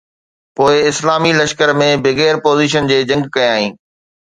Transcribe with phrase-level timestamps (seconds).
[0.59, 3.81] پوءِ اسلامي لشڪر ۾ بغير پوزيشن جي جنگ ڪيائين